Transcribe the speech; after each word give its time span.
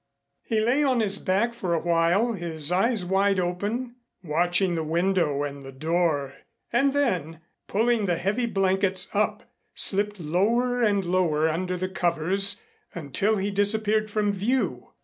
He 0.41 0.59
lay 0.61 0.83
on 0.83 0.99
his 0.99 1.19
back 1.19 1.53
for 1.53 1.75
a 1.75 1.79
while, 1.79 2.33
his 2.33 2.71
eyes 2.71 3.05
wide 3.05 3.39
open, 3.39 3.97
watching 4.23 4.73
the 4.73 4.83
window 4.83 5.43
and 5.43 5.63
the 5.63 5.71
door 5.71 6.37
and 6.73 6.91
then, 6.93 7.41
pulling 7.67 8.05
the 8.05 8.17
heavy 8.17 8.47
blankets 8.47 9.09
up, 9.13 9.47
slipped 9.75 10.19
lower 10.19 10.81
and 10.81 11.05
lower 11.05 11.47
under 11.47 11.77
the 11.77 11.87
covers 11.87 12.63
until 12.95 13.37
he 13.37 13.51
disappeared 13.51 14.09
from 14.09 14.31
view. 14.31 14.89